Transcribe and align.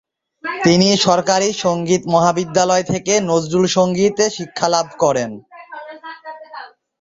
তিনি 0.63 0.87
সরকারি 0.99 1.49
সঙ্গীত 1.63 2.01
মহাবিদ্যালয় 2.13 2.85
থেকে 2.91 3.13
নজরুল 3.29 3.65
সংগীতে 3.77 4.25
শিক্ষা 4.29 4.67
লাভ 4.69 4.87
করেন। 4.99 5.31